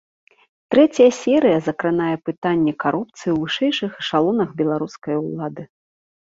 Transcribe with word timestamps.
Трэцяя 0.75 1.09
серыя 1.17 1.57
закранае 1.67 2.15
пытанні 2.31 2.73
карупцыі 2.85 3.31
ў 3.35 3.37
вышэйшых 3.45 3.91
эшалонах 4.03 4.49
беларускай 4.65 5.15
улады. 5.27 5.63